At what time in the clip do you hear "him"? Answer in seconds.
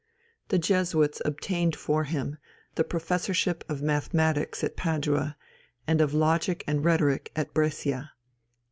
2.05-2.37